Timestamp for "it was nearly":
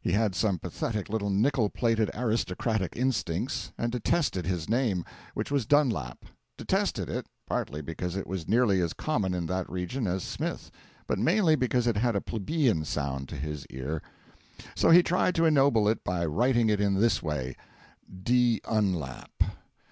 8.14-8.80